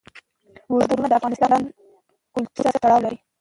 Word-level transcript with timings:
اوږده 0.67 0.85
غرونه 0.93 1.07
د 1.09 1.13
افغان 1.17 1.31
کلتور 2.33 2.61
سره 2.65 2.69
تړاو 2.83 3.03
لري. 3.05 3.17